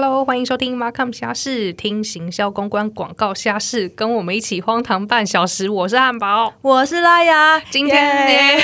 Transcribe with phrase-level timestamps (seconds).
[0.00, 5.68] Hello，欢迎收听 Markham 虾事，听行销公关广告虾事，跟我们一起荒唐半小时。
[5.68, 7.60] 我是汉堡，我是拉雅。
[7.68, 8.62] 今天耶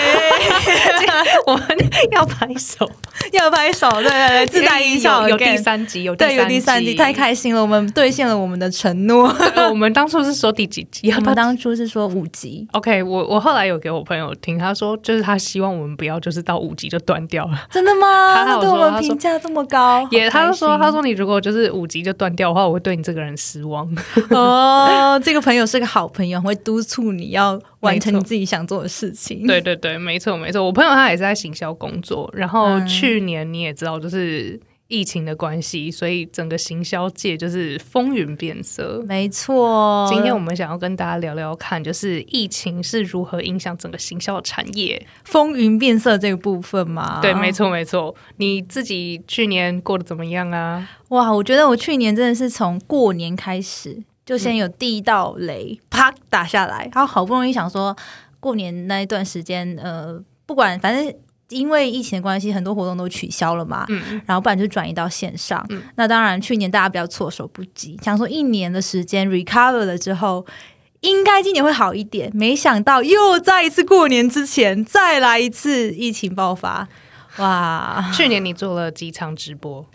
[1.49, 1.67] 我们
[2.13, 2.89] 要拍手，
[3.33, 9.27] 要拍手，对对对，自带音效有第三集，有对，有第三集，太开心了，我们兑现了我们的承诺。
[9.57, 11.11] 呃 我们当初是说第几集？
[11.19, 17.61] 我们当初是说五集，OK，我我后来有给我朋友听，他说就是他希望我们不要就是到五集就断掉了。
[17.73, 18.45] 真的吗？
[18.45, 23.91] 他对我们评价这么高，也，他就说，他说你如果就是五级就断掉的话，我会对你这个人失望。
[24.29, 29.47] 哦，这个朋友是个好朋友，会督促你要完成你自己想做的事情。
[29.47, 30.63] 对对对，没错没错。
[30.63, 39.03] 我朋友他也是在行销工作，然后嗯去年你也知道，就是疫情的关系，所以整个行销界就是风云变色。
[39.09, 40.07] 没错。
[40.11, 45.07] 今天我们想要跟大家聊聊看，就是疫情是如何影响整个行销产业。
[45.25, 48.15] 风云变色这个部分嘛，对，没错没错。
[48.37, 50.87] 你自己去年过得怎么样啊？
[51.09, 57.97] 哇，我觉得我去年真的是从过年开始，就先有第一道雷、啪打下来，然后好不容易想说
[58.39, 61.15] 过年那一段时间，呃，不管反正。
[61.51, 65.65] 因为疫情的关系，很多活动都取消了嘛，嗯，然后不然就转移到线上。
[65.69, 70.45] 嗯那当然，去年大家比较措手不及，想说一年的时间 recover 了之后，
[71.01, 72.31] 应该今年会好一点。
[72.35, 76.89] 没想到又在一次过年之前再来一次疫情爆发，
[77.37, 78.11] 哇！
[78.13, 79.87] 去年你做了几场直播？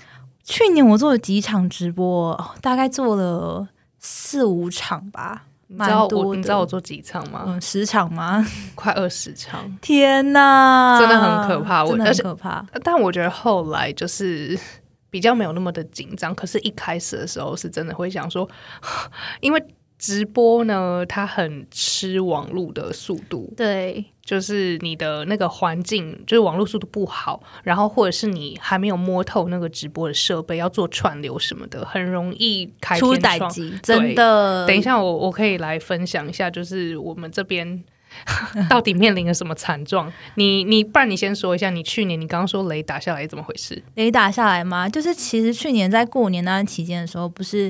[0.43, 3.67] 去年我做了几场直播，哦大概做了
[3.99, 7.43] 四五场吧，你知道我你知道我做几场吗？
[7.45, 8.43] 嗯，十场吗？
[8.73, 9.71] 快二十场。
[9.81, 12.65] 天哪，真的很可怕我真的很而且可怕。
[12.83, 14.59] 但我觉得后来就是
[15.11, 18.49] 比较没有那么的紧张，可是一开始的时候是真的会想说，
[19.41, 19.63] 因为
[19.99, 34.65] 直播呢，它很吃网络的速度，对，就是你的那个环境，就是网络速度不好，然后或者是你还没有摸透那个直播的设备，要做串流什么的，很容易开真的。
[34.65, 37.83] 等一，下我，我可以来分享一下，就是我们这边
[38.69, 40.09] 到底面临了什么惨状。
[40.35, 43.83] 你你，不然你先说一下，你去年你刚刚说雷打下来怎么回事？
[43.95, 44.87] 雷打下来吗？
[44.87, 47.69] 就是其实去年在过年那段期间的时候，不是。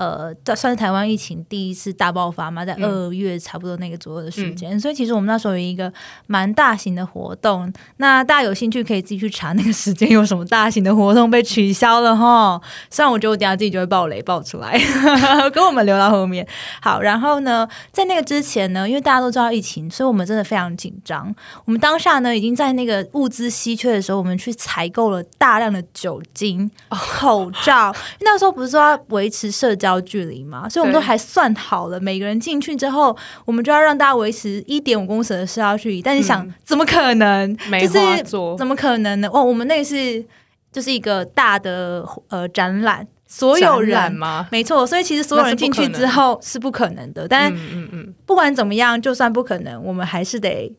[0.00, 5.92] 呃，这算是台湾疫情第一次大爆发嘛，在嗯二月差不多那个左右的时间，所以其实我们那时候有一个
[6.26, 12.58] 蛮大型的活动，那大家有兴趣可以自己去查那个时间有什么大型的活动被取消了哈。
[12.90, 14.80] 虽然我觉得我等下自己就会爆雷爆出来，
[15.52, 16.48] 跟我们留到后面。
[16.80, 21.34] 好，然后呢，在那个之前呢，因为大家都知道疫情，所以我们真的非常紧张。
[21.66, 27.94] 我们当下呢，已经在那个物资稀缺的时候，我们去采购了大量的酒精、口罩。
[28.20, 36.02] 那时候不是说要维持社交距离嘛，所以我们都对还算好了，每个人进去之后，我们就要让大家维持一点五公尺的社交距离。
[36.02, 37.56] 但你想，嗯怎么可能？
[37.70, 38.22] 梅就是，
[38.58, 39.28] 怎么可能呢？
[39.32, 40.22] 哦，我们那个是
[40.70, 44.12] 就是一个大的呃展览，所有人。
[44.12, 44.46] 吗？
[44.50, 50.70] 没错，所以其实所有人进去之后是不可能的，但嗯嗯嗯，不管怎么样，就算不可能，我们还是得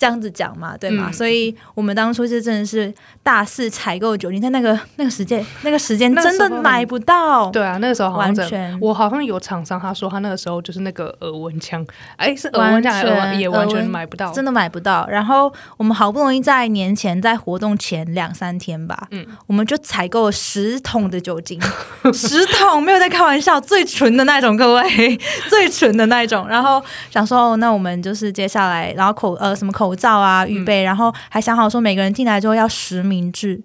[0.00, 1.08] 这样子讲嘛，对吗？
[1.08, 15.06] 嗯所以我们当初是真的是大肆采购酒精，在那个 那个时间那个时间真的买不到，对啊，那个时候完全我好像有厂商他说他那个时候就是那个耳温枪，哎，是耳温枪也完全买不到，真的买不到。
[15.10, 21.60] 然后我们好不容易在年前，在活动前两三天吧，嗯我们就采购了十桶的酒精，
[22.14, 25.18] 十桶没有在开玩笑，最纯的那种，各位，
[25.50, 26.48] 最纯的那种。
[26.48, 33.62] 然后想说，哦，那我们就是接下来，然后口呃什么口罩啊预备，然后还想好说每个人进来之后要实名制，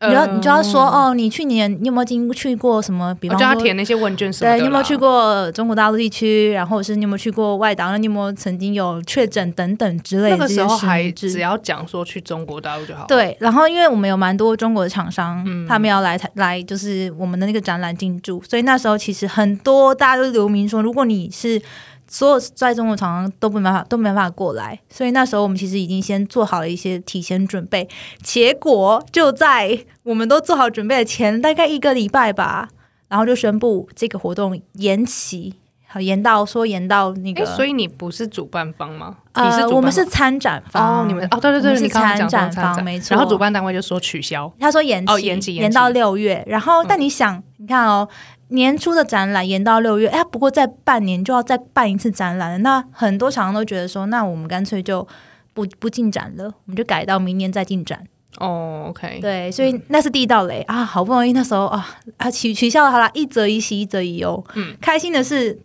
[0.00, 3.14] 你就要你就要说呃，哦，你去年你有没有经去过什么？
[3.14, 6.50] 比方说填那些问卷什么的，对，你有没有去过中国大陆地区？
[6.52, 7.90] 然后是你有没有去过外岛？
[7.90, 21.62] 那你有没有曾经有确诊等等之类的那个时候还只要讲说去中国大陆就好，，对，然后因为我们有蛮多中国的厂商，嗯他们要来来就是我们的那个展览进驻，所以那时候其实很多大家都留名说，如果你是
[22.06, 27.88] 所有在中国厂商都没办法都没办法过来，所以那时候我们其实已经先做好了一些提前准备，
[28.22, 32.68] 结果就在我们都做好准备的前大概一个礼拜吧，
[33.08, 35.54] 然后就宣布这个活动延期。
[35.86, 39.14] 好，延到说延到那哎，个，所以你不是主办方吗？
[39.36, 46.42] 你是呃，我们是参展方，哦，你们哦，对对对，是参展方没错然后主办单位就说取消，他说延期，哦延到六月。
[46.48, 48.08] 然后，嗯但你想，你看哦，
[48.54, 52.58] 年初的展览延到六月，哎，不过再半年就要再办一次展览了。
[52.58, 55.06] 那很多厂商都觉得说，那我们干脆就
[55.52, 58.02] 不不进展了，我们就改到明年再进展。
[58.38, 60.84] 哦，OK，对，所以那是第一道雷啊！
[60.84, 61.86] 好不容易那时候啊
[62.16, 64.44] 啊取取消了，好啦，一则一喜，一则一忧。
[64.54, 65.56] 嗯，开心的是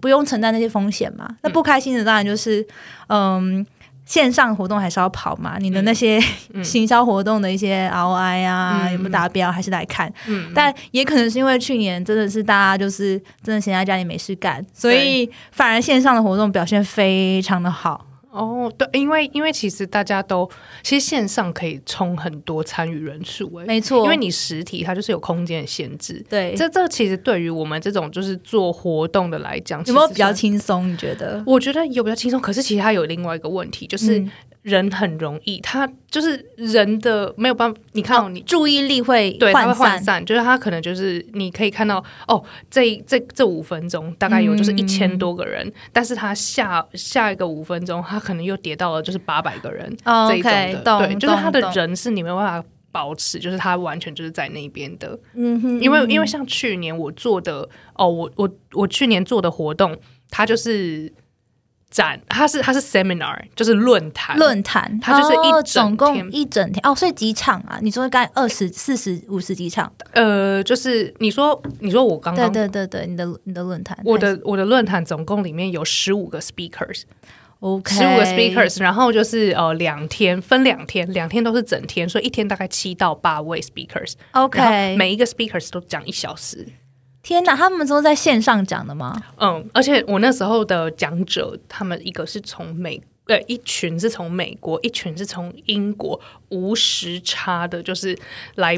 [0.00, 1.28] 不用承担那些风险嘛。
[1.42, 2.66] 那不开心的当然就是，
[3.06, 3.64] 嗯，
[4.08, 6.18] 线上活动还是要跑嘛，你的那些
[6.64, 8.92] 行销活动的一些 ROI 啊，嗯。
[8.94, 10.10] 有没有达标，还是来看。
[10.26, 18.06] 嗯，但也可能是因为去年真的是大家就是真的闲在家里没事干，所以反而线上的活动表现非常的好。
[18.38, 20.48] 哦，对，因为因为其实大家都
[20.82, 26.24] 其实线上可以充很多参与人数，哎，没错，因为你实体它就是有空间的限制。
[26.30, 30.32] 对这这其实对于我们这种就是做活动的来讲，有没有比较？
[30.38, 30.88] 轻松？
[30.88, 31.42] 你觉得？
[31.44, 34.30] 我觉得有比较轻松，可是其实它有另外一个问题，就是嗯
[34.68, 37.80] 人很容易，他就是人的没有办法。
[37.92, 59.96] 你看、哦，你注意力会对，他会涣散，就是他可能就是你可以看到哦，这这这五分钟大概有就是嗯一千多个人，但是他下下一个五分钟，他可能又跌到了就是八百个人、哦这一种的，懂对，就是他的人是你没有办法保持，就是他完全就是在那边的，嗯哼，因为嗯因为像去年我做的哦，我我我去年做的活动，
[60.30, 61.12] 它就是
[61.90, 67.78] 展，它是它是 seminar，就是论坛，论坛，它就是一总共天一整天哦，所以几场啊？
[67.80, 69.90] 你说刚才二十四十五十几场？
[70.12, 84.12] 呃，就是你说你说我刚对刚对对对，你的你的论坛，我的我的论坛总共里面有十五个 speakers，OK 十五个 speakers，然后就是呃两天分两天，两天都是整天，所以一天大概七到八位 speakers。
[84.32, 86.66] OK，每一个 speakers 都讲一小时。
[87.22, 89.20] 天哪，他们都在线上讲的吗？
[89.38, 93.02] 嗯，而且我那时候的讲者，他们一个是从美。
[93.26, 96.18] 呃，一群是从美国，一群是从英国，
[96.48, 98.18] 无时差的，就是
[98.54, 98.74] 来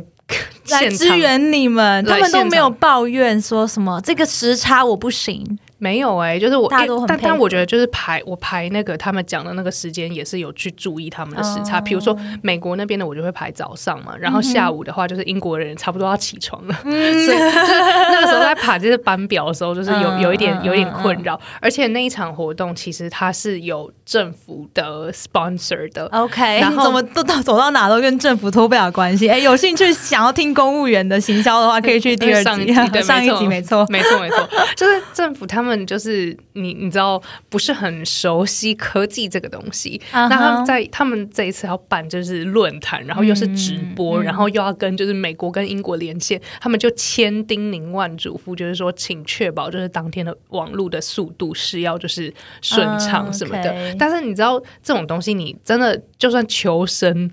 [0.71, 5.57] 来支援你们， 他们都没有抱怨说什么这个时差我不行。
[5.81, 11.83] 没有哎、就是我，大家都很但但我觉得就是排我排那个他们讲的那个时间也是有去注意他们的时差，哦。
[11.83, 17.01] 比如说美国那边的我就会排早上嘛，然后下午的话就是英国人差不多要起床了，嗯。
[17.27, 17.81] 所以就是
[18.13, 29.29] 那个时候在排这些班表的时候，就是有嗯有一点嗯有一点困扰，而且那一场活动其实它是有政府的 sponsor 的，OK，然后怎么都到走到哪都跟政府脱不了关系？
[29.29, 33.87] 哎，有兴趣想要听公务员的行销的话，可以去第二集对， 上一集 没错。
[33.89, 52.33] 没错，没错，就是政府他们就是你你知道不是很熟悉科技这个东西，那他们在他们这一次要办就是论坛，然后又是直播，然后又要跟就是美国跟英国连线，他们就千叮咛万嘱咐，就是说请确保就是当天的网络的速度是要就是
[52.63, 53.95] 顺畅嗯什么的。
[53.99, 57.31] 但是你知道这种东西，你真的就算求神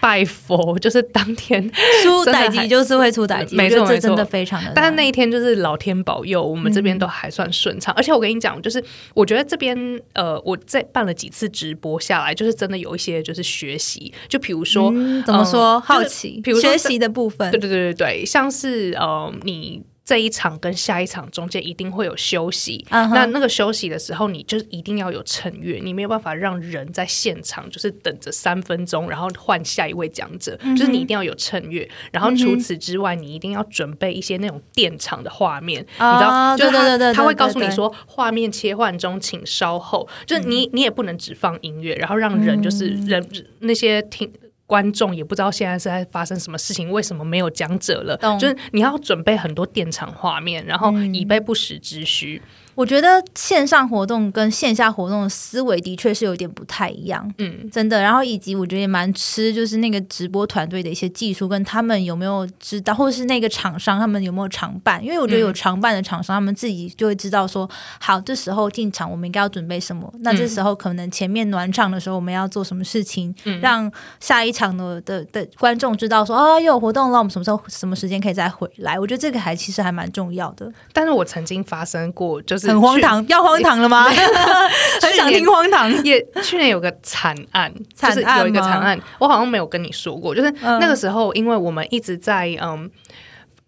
[0.00, 1.62] 拜佛，就是当天
[2.02, 4.72] 出歹机就是会出歹机，没错真的非常的。
[4.74, 7.94] 但是那一天就是老天保佑，我们这边嗯都还算顺畅。
[7.96, 8.82] 而且我跟你讲，就是
[9.14, 9.76] 我觉得这边
[10.14, 15.74] 呃，我在办了几次直播下来，就是真的有一些就是学习，就比如说、嗯怎么说？
[15.76, 19.82] 嗯好奇，比如说学习的部分对，对对对对，像是呃你。
[20.06, 22.86] 这一场跟下一场中间一定会有休息。
[22.90, 31.86] 那那个休息的时候，你就是一定要有成乐，你没有办法让人在现场就是等着三分钟，然后换下一位讲者，嗯就是你一定要有成乐。
[32.12, 40.50] 然后除此之外，你一定要准备一些那种电场的画面，哦你知道，就是他对对对对他会告诉你说画面切换中，请稍后，就是嗯。
[40.50, 43.26] 你你也不能只放音乐，然后让人就是人
[43.58, 44.32] 那些听。
[44.66, 48.16] 观众也不知道现在是在发生什么事情，为什么没有讲者了？
[48.38, 52.42] 就是你要准备很多电场画面，然后以备不时之需。
[52.76, 57.28] 我觉得线上活动跟线下活动的思维的确是有点不太一样。
[57.38, 67.68] 嗯，真的，然后以及我觉得也蛮吃，就是那个直播团队的一些技术，跟他们有没有知道，或者是那个厂商他们有没有常办，因为我觉得有常办的厂商，他们自己就会知道说，
[67.98, 73.90] 好，这时候进场我们应该要准备什么，那这时候可能前面暖场的时候我们要做什么事情，让
[74.20, 79.00] 下一场的的的观众知道说，哦，又有活动了，我们什么时候什么时间可以再回来？
[79.00, 82.72] 我觉得这个还其实还蛮重要的，但是我曾经发生过，就是去。
[82.72, 84.04] 很荒唐，要荒唐了吗？
[85.00, 85.90] 很想听荒唐。
[86.04, 92.90] 也去年有个惨案，惨案就是有一个惨案，我好像没有跟你说过，就是嗯那个时候，因为我们一直在嗯。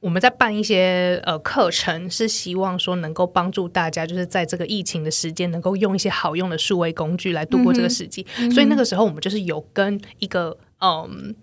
[0.01, 8.25] 我们在办一些呃课程，是希望说能够帮助大家，就是在这个疫情的时间，能够用一些好用的数位工具来度过这个时期。
[8.53, 11.35] 所以那个时候，我们就是有跟一个嗯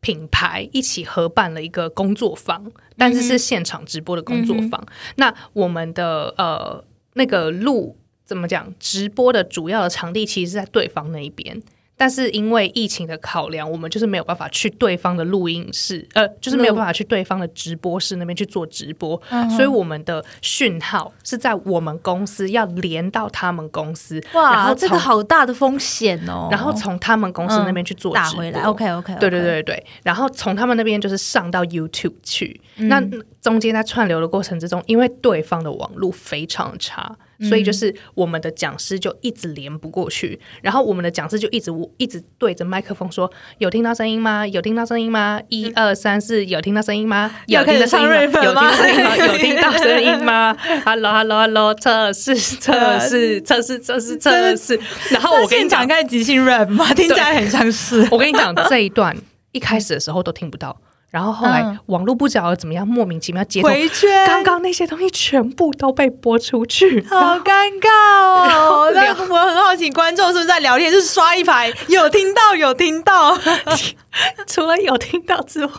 [0.00, 2.64] 品牌一起合办了一个工作坊，
[2.96, 4.80] 但是是现场直播的工作坊。
[5.16, 8.72] 那我们的呃那个录怎么讲？
[8.78, 11.62] 直播的主要的场地其实是在对方那一边。
[11.96, 19.20] 但是因为疫情的考量，我们就是没有办法去对方的录音室，呃，就是没有办法去对方的直播室那边去做直播，
[19.56, 26.48] 所以我们的讯号是在我们公司要连到他们公司，然哇，后这个好大的风险哦！
[26.50, 28.30] 然后从他们公司那边去做直播。
[28.32, 33.00] 打回来，OK OK，对对对对，然后从他们那边就是上到 YouTube 去，那
[33.40, 44.46] 中间在串流的过程之中，因为对方的网络非常的差，所以就是我们的讲师就一直连不过去，然后我们的讲师就一直一直对着麦克风说：“有听到声音吗？
[44.46, 45.40] 有听到声音吗？
[45.48, 47.30] 一二三四，有听到声音吗？
[47.46, 48.42] 有听到声音吗？
[48.42, 49.16] 有听到声音吗？
[49.16, 54.80] 有听到声音吗？Hello，Hello，Hello，测试，测试，测试，测试，测试。
[55.10, 56.92] 然后我跟你讲，看即兴 rap 吗？
[56.94, 58.06] 听起来很像是。
[58.10, 59.16] 我跟你讲，这一段
[59.52, 60.76] 一开始的时候都听不到。
[61.14, 67.88] 然后后来网络不知道怎么样，莫名其妙接回圈，刚刚那些东西全部都被播出去，好尴尬
[68.20, 68.90] 哦！
[68.92, 70.90] 那我很好奇，观众是不是在聊天？
[70.90, 73.38] 就是刷一排，有听到，有听到。
[74.46, 75.72] 除了有听到之外，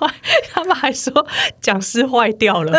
[0.52, 1.26] 他们还说
[1.62, 2.72] 讲师坏掉了，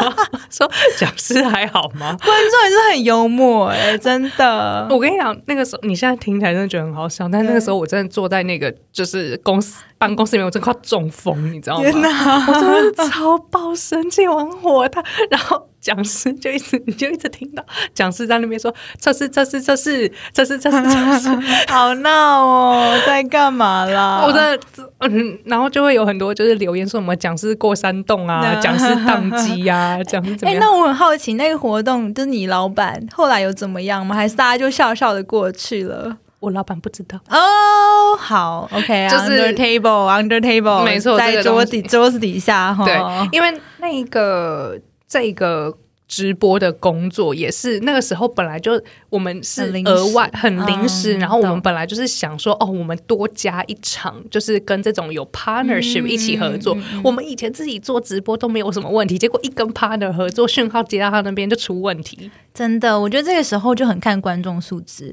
[0.50, 2.16] 说讲师还好吗？
[2.24, 4.86] 观众也是很幽默哎，真的。
[4.90, 12.44] 我跟你讲，那个时候你现在听起来真的觉得很好笑，但那个时候我真的坐在那个就是公司办公室里面，我真的快中风，你知道吗？
[12.48, 15.68] 我真的超爆生气，很火大，然后。
[15.82, 21.28] 讲师就一直，你就一直听到讲师在那边说测试测试测试测试测试测试，
[21.66, 24.22] 好闹哦，在干嘛啦？
[24.24, 24.56] 我在
[25.00, 30.56] 嗯，然后就会有很多就是留言说什么讲师过山洞啊， 讲师宕机啊， 讲师怎么样？
[30.56, 34.14] 哎，那我很好奇，那个活动就是你老板后来有怎么样吗？
[34.14, 36.16] 还是大家就笑笑的过去了？
[36.38, 38.16] 我老板不知道哦。
[38.16, 42.84] 好，OK，就是 table under table，没错，在桌底桌子底下哈。
[42.84, 42.96] 对，
[43.32, 44.78] 因为那个。
[45.12, 45.76] 这个
[46.08, 56.74] 直播的工作也是那个时候本来就我们是额外很临时，然后我们本来就是想说哦，我们多加一场，就是跟这种有 partnership 一起合作。
[57.04, 62.30] 我们以前自己做直播都没有什么问题，结果一跟 partner 合作，讯号接到他那边就出问题。
[62.54, 65.12] 真的，我觉得这个时候就很看观众素质。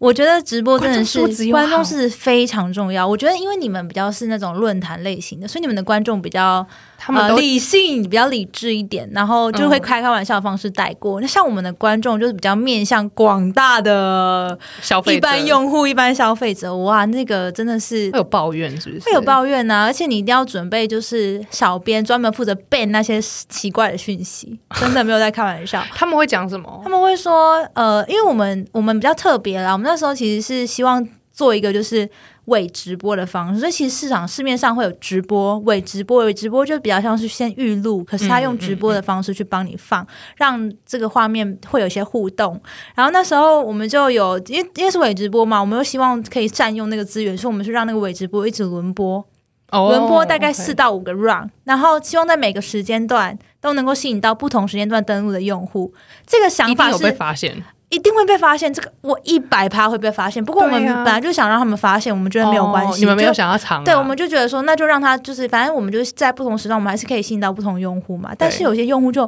[0.00, 3.06] 我觉得直播真的是观众是非常重要。
[3.06, 6.66] 我觉得因为你们比较是那种论坛类型的，所以你们的观众比较
[6.96, 11.20] 他们理性、比较理智一点，然后就会开开玩笑的方式带过。
[11.20, 16.74] 那像我们的观众就是比较面向广大的消费一般用户、一般消费者。
[16.74, 19.84] 哇，那个真的是会有抱怨，是不是会有抱怨呢？
[19.84, 25.84] 而且你一定要准备，就是小编专门负责 ban 那些奇怪的讯息， 真的没有在开玩笑。
[25.94, 26.80] 他们会讲什么？
[26.82, 32.08] 他们会说，呃，因为我们我们比较特别啦，我们那时候其实是希望做一个就是
[32.44, 40.06] 伪直播的方式，所以其实市场市面上会有直播伪直播，伪直播就比较像是先预录，可是他用直播的方式去帮你放，
[40.36, 42.60] 让这个画面会有一些互动。
[42.94, 49.24] 然后那时候我们就有，因为因为是伪直播嘛，我们又希望可以占用那个资源，所以我们是让那个伪直播一直轮播。
[49.72, 55.94] 轮播大概四到五个 round，然后希望在每个时间段都能够吸引到不同时间段登录的用户。
[56.26, 58.72] 这个想法是被发现，一定会被发现。
[58.72, 60.42] 这个我一百趴会被发现。
[60.42, 63.00] 不过我们本来就想让他们发现，我们觉得没有关系。
[63.00, 63.84] 你们没有想要藏？
[63.84, 68.32] 对，我们就觉得说，那就让他就是，反正我们就是在不同时段，我们还是可以吸引到不同用户嘛。
[68.36, 69.22] 但是有些用户就，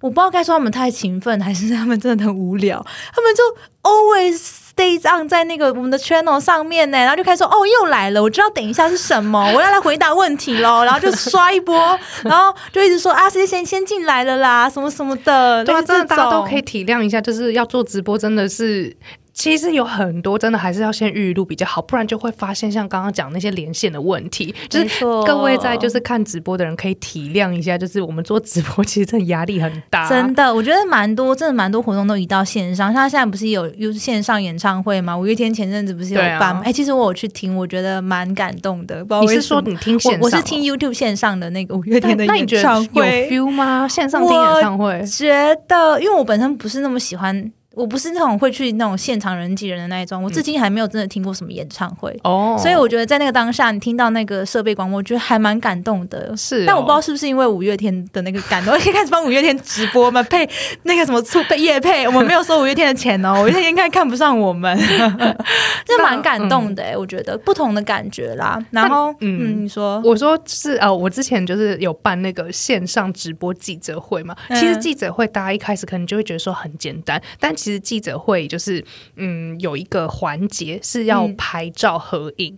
[0.00, 2.84] 我不知道该说他们太勤奋，还是他们真的很无聊，
[3.14, 3.42] 他们就
[3.82, 4.65] always。
[4.76, 18.94] Days on 在那个我们的 channel 上面呢，然后就开始说哦又来了，我知道等一下是什么，我要来回答问题喽， 然后就刷一波，然后就一直说啊谁先先进来了啦，什么什么的，对啊，真的大家都可以体谅一下，就是要做直播真的是。
[19.36, 24.52] 其实有很多真的还是要先预录比较好，不然就会发现像刚刚讲那些连线的问题。
[24.70, 30.08] 就是各位在就是看直播的人可以体谅一下，就是我们做直播其实真的压力很大。
[30.08, 32.90] 真的，我觉得蛮多，真的蛮多活动都移到线上。
[32.94, 35.14] 像现在不是有有线上演唱会吗？
[35.14, 36.62] 五月天前阵子不是有办吗？
[36.64, 39.06] 哎，其实我有去听，我觉得蛮感动的。
[39.20, 40.20] 你是说你听线上？
[40.22, 43.86] 我是听 YouTube 线上的那个五月天的演唱会，有 feel 吗？
[43.86, 47.52] 线上听演唱会，觉得因为我本身不是那么喜欢。
[47.76, 52.18] 我不是那种会去那种现场人挤人的那一种，我至今还没有真的听过什么演唱会。
[52.24, 56.34] 哦，所以我觉得在那个当下，你听到那个设备广播，我觉得还蛮感动的。
[56.34, 60.48] 是，但我不知道是不是因为五月天的那个感动， 可以开始帮五月天直播嘛，配
[60.84, 64.74] 那个什么促配夜配，我们没有收五月天的钱哦， 五月天应该看不上我们，
[65.84, 68.58] 这蛮感动的哎，我觉得不同的感觉啦。
[68.70, 78.84] 然后嗯，你说，我说是呃，我之前就是有办那个线上直播记者会嘛，其实记者会大家一开始可能就会觉得说很简单，但其实记者会就是，
[79.16, 82.56] 嗯，有一个环节是要拍照合影，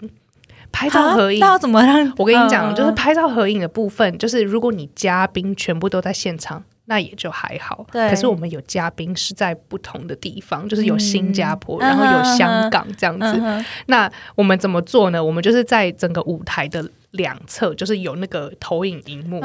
[0.72, 2.12] 拍照合影，那要怎么让？
[2.16, 6.64] 我跟你讲，就是拍照合影的部分，就是如果你嘉宾全部都在现场。
[6.90, 13.64] 那也就还好，可是我们有嘉宾是在不同的地方，就是有新加坡，然后有香港这样子。
[13.88, 15.22] 那我们怎么做呢？
[15.22, 19.40] 我们就是在整个舞台的两侧就是有那个投影荧幕，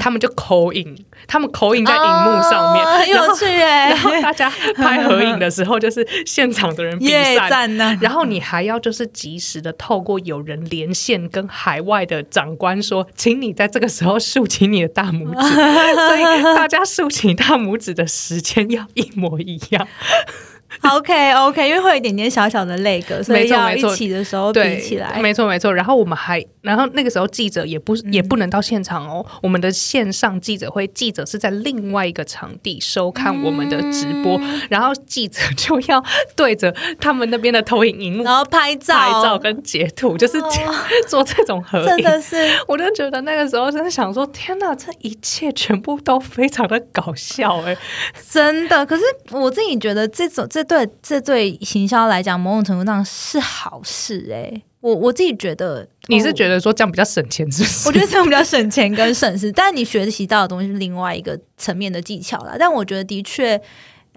[0.00, 7.08] 他们就口影，他们口影在荧幕上面，哦很有趣哎 然后大家拍合影的时候，就是现场的人比。
[7.48, 7.96] 赞呐！
[8.00, 15.48] 然后你还要就是及时的透过有人连线跟海外的长官说，请你在这个时候竖起你的大拇指，
[16.08, 19.88] 所以大家竖起大拇指的时间要一模一样。
[20.92, 25.72] OK OK，因为会有一点点小小的那个，所以要一起的时候对，比起来，没错没错。
[25.72, 28.18] 然后我们还，然后那个时候记者也不嗯。
[28.18, 34.60] 也不能到现场哦，我们的线上记者会，记者是在另外一个场地收看我们的直播，嗯。
[34.68, 36.02] 然后记者就要
[36.34, 40.40] 对着他们那边的投影荧幕然后拍照，拍照跟截图，就是
[41.06, 41.86] 做这种合影。
[41.86, 42.36] 真的是。
[42.66, 47.76] 我就觉得那个时候真的想说，天哪，这一切全部都非常的搞笑哎、
[48.30, 48.84] 真的。
[48.84, 57.88] 可是我自己觉得这种这对这对行销来讲，某种程度上是好事哎、我我自己觉得，你是哦觉得说这样比较省钱，是不是？
[57.88, 62.54] 我觉得这样比较省钱跟省事，但你学习到的东西是另外一个层面的技巧啦。
[62.58, 63.60] 但我觉得的确。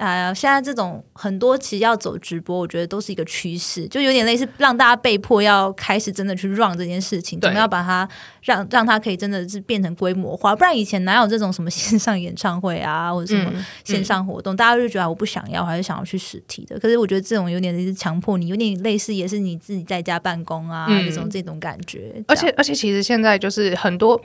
[0.02, 8.10] 呃，现在这种很多其实要走直播，我觉得都是一个趋势，就有点类似让大家被迫要开始真的去 run 这件事情，对怎么样把它
[8.42, 16.80] 让让它可以真的是变成规模化，不然以前哪有这种什么 线上演唱会啊，或者什么嗯线上活动，大家就觉得啊我不想要，还是想要去实体的。
[16.80, 22.12] 可是我觉得这种有点是强迫你，有点类似也是你自己在家办公啊、嗯这种这种感觉。
[22.28, 24.20] 而且而且，其实现在就是很多，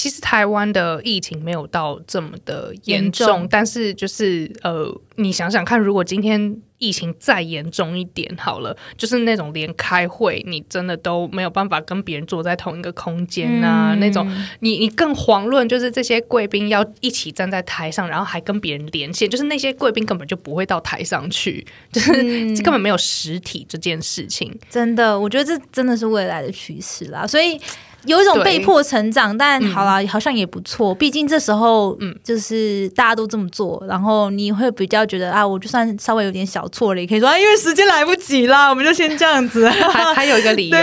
[0.00, 14.26] 其实台湾的疫情没有到这么的严重，重但是就是呃，你想想看，如果今天疫情再严重一点好了，就是那种连开会你真的都没有办法跟别人坐在同一个空间啊，嗯那种
[14.60, 24.58] 你你更遑论就是这些贵宾要一起站在台上，然后还跟别人连线，就是那些贵宾根本就不会到台上去， 就是、嗯根本没有实体这件事情。
[24.70, 27.60] 真的，我觉得这真的是未来的趋势啦，所以。
[28.06, 30.94] 有一种被迫成长，但嗯好啦，好像也不错。
[30.94, 39.68] 毕竟这时候，嗯嗯，就是大家都这么做，然后你会比较觉得啊，我就算稍微有点小错了，也可以说啊，因为时间来不及啦，我们就先这样子。
[39.70, 40.78] 还还有一个理由，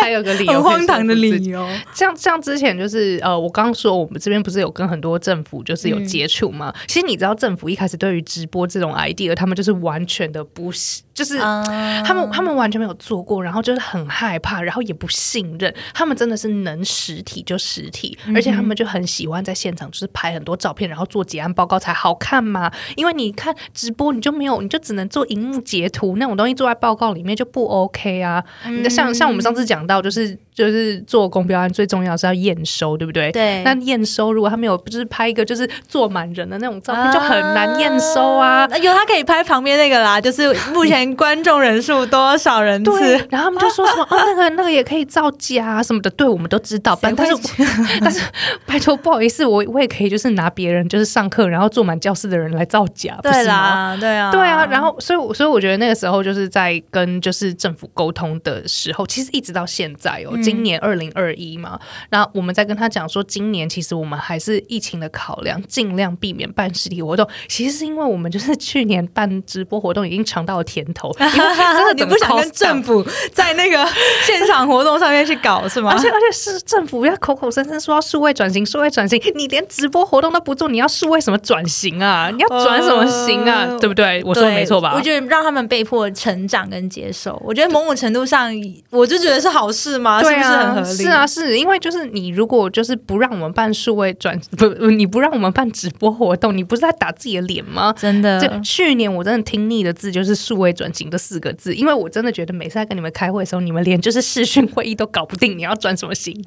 [0.00, 1.60] 还有一个理由，很荒唐的理由。
[1.60, 1.68] 由。
[1.94, 6.72] 像像之前就是呃，我刚刚说我们这边不是有跟很多政府就是有接触吗？
[6.86, 11.38] 其实你知道政府一开始对于直播这种 idea，他们就是完全的不是，就是。
[11.38, 15.72] 嗯他们他们完全没有做过，然后就是很害怕，然后也不信任。
[15.94, 22.70] 他们真的是能实体就实体，而且他们就很喜欢在现场就是拍很多照片，然后做结案报告才好看嘛。
[22.96, 28.42] 因为你看直播，你就没有，你就只能做荧幕截图那种东西，做在报告里面就不 OK 啊。
[28.64, 33.32] 嗯像像我们上次讲到，就是就是做公标案最重要是要验收，对不对？
[33.32, 38.66] 对那验收如果他没有就是拍一个就是坐满人的那种照片，就很难验收啊。
[38.78, 47.34] 有他可以拍旁边那个啦，就是目前观众人数多少人对次，，然后他们就说什么 哦，那个那个也可以造假啊什么的，对我们都知道，但但是
[48.00, 48.20] 但是
[48.66, 53.42] 拜托不好意思，我我也可以就是拿别人就是上课然后坐满教室的人来造假，对？
[53.44, 61.78] 啦，对啊，对啊，然后所以我所以我觉得那个时候就是在跟就是政府沟通的时候，其实一直到现在哦，今年二零二一嘛，
[62.10, 67.28] 然后我们在跟他讲说，今年其实我们还是疫情的考量，尽量避免办实体活动。
[67.48, 73.04] 其实是因为我们就是去年办直播活动已经尝到了甜头，真的 你不想跟政府。
[73.32, 73.86] 在那个
[74.26, 75.98] 现场活动上面去搞是吗而？
[75.98, 82.30] 且而且是政府要口口声声说要数位转型，数位转型，你连直播活动都不做，你要数位什么转型啊？
[82.32, 83.66] 你要转什么型啊？
[83.68, 84.22] 呃对不对？
[84.24, 84.92] 我说的没错吧？
[84.94, 88.52] 我觉得让他们被迫成长跟接受，我觉得某种程度上，
[88.90, 90.84] 我就觉得是好事嘛，是不是很啊？
[90.84, 97.94] 是啊，，是因为就是你如果就是不让我们办数位转 不，你不让我们办直播活动，你不是在打自己的脸吗？
[97.98, 106.34] 真的就去年我真的听腻的字就是数位转型这四个字，因为我真的觉得每次在跟你们开会的时候，你们连就是视讯会议都搞不定，你要转什么型？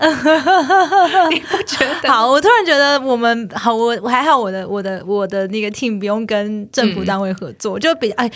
[1.32, 2.10] 你不觉得？
[2.12, 8.30] 好，我突然觉得我们好，我我还好，我的我的我的那个 team 不用跟政府单位合作，就比哎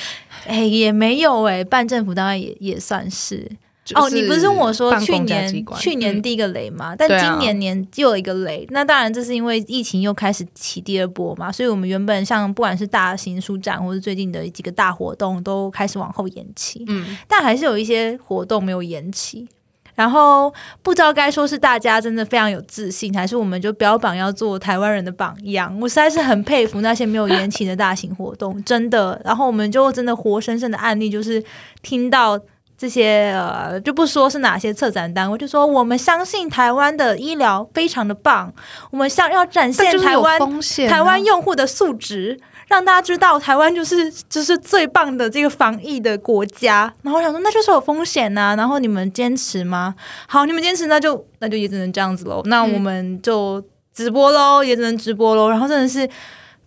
[0.46, 3.50] 哎也没有哎、办政府单位也也算是。
[3.96, 6.96] 哦，你不是问我说去年去年嗯第一个雷吗？
[6.98, 19.48] 但今年年又有一个雷，那当然这是因为疫情又开始起第二波嘛，所以我们原本像不管是大型书展或是最近的几个大活动都开始往后延期，嗯，但还是有一些活动没有延期。
[19.96, 20.50] 然后
[20.82, 25.78] 不知道该说是大家真的非常有自信，还是我们就标榜要做台湾人的榜样。
[25.82, 29.22] 我实在是很佩服那些没有延期的大型活动，真的。
[29.26, 31.44] 然后我们就真的活生生的案例，就是
[31.82, 32.40] 听到
[32.80, 38.54] 这些呃，就不说是哪些策展单位，就说我们相信台湾的医疗非常的棒，
[38.90, 40.40] 我们想要展现台湾
[40.88, 42.40] 台湾用户的素质。
[42.70, 46.94] 让大家知道台湾就是就是最棒的这个防疫的国家。
[47.02, 49.96] 然后我想说，那就是有风险呐、然后你们坚持吗？
[50.28, 52.44] 好，你们坚持，那就那就也只能这样子喽。
[52.46, 53.60] 那我们就
[53.92, 55.50] 直播喽，也只能直播喽。
[55.50, 56.08] 然后真的是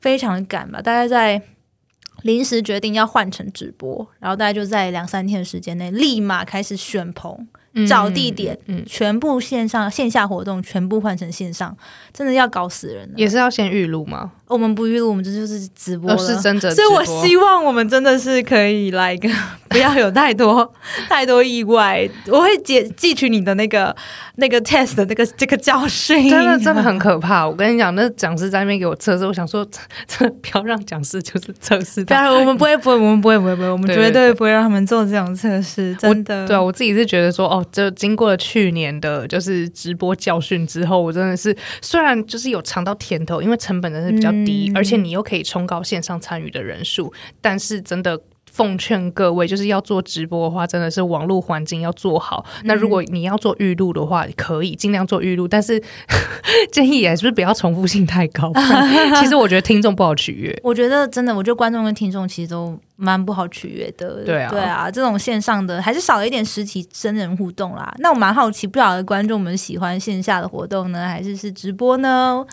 [0.00, 1.40] 非常的赶吧，大概在。
[2.22, 7.46] 临时决定要换成直播，然后大概就在两三天的时间内，立马开始选棚、
[7.88, 11.76] 找地点，嗯，全部线上线下活动全部换成线上，
[12.12, 13.14] 真的要搞死人了。
[13.16, 14.32] 也是要先预录吗？
[14.52, 19.28] 我们不预录，我们这就是直播哦，了，是真的所以，我希望我们真的是可以来一个，
[19.68, 20.72] 不要有太多
[21.08, 22.08] 太多意外。
[22.28, 23.94] 我会记记取你的那个
[24.36, 27.48] 那个 test 的那个这个教训，真的真的很可怕。
[27.48, 29.66] 我跟你讲，那讲师在那边给我测试，我想说，
[30.06, 32.04] 真的不要让讲师就是测试。
[32.06, 36.46] 当然，我们不会，不会，我们不会，不会，不会，我们绝对不会让他们做这种测试，真的。
[36.46, 48.20] 对啊，我自己是觉得说，哦，就经过了去年的就是直播教训之后，我真的是虽然就是有尝到甜头，因为成本真的是比较低，嗯而且你又可以冲高线上参与的人数，但是真的。
[48.54, 52.44] 奉劝各位，就是要做直播的话，真的是网络环境要做好。
[52.64, 55.82] 那如果你要做预录的话，可以尽量做预录，但是
[56.70, 58.52] 建议也是不要重复性太高。
[59.18, 60.54] 其实我觉得听众不好取悦。
[60.62, 64.22] 我觉得真的，我觉得观众跟听众其实都蛮不好取悦的。
[64.22, 67.90] 对啊对啊，这种线上的还是少了一点实体真人互动啦。
[68.00, 72.44] 那我蛮好奇，不晓得观众们喜欢线下的活动呢，还是是直播呢？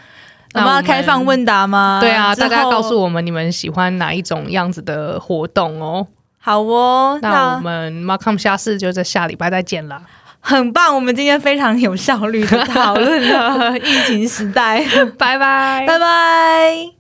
[0.54, 2.00] 我们要开放问答吗？
[2.02, 6.08] 对啊，大家告诉我们你们喜欢哪一种样子的活动哦。
[6.40, 10.02] 好哦，那我们 Markham 下次就在下礼拜再见啦，
[10.40, 14.84] 很棒，我们今天非常有效率的讨论了疫情时代，
[15.18, 16.99] 拜拜，拜拜。